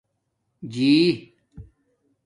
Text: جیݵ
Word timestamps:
جیݵ 0.73 1.07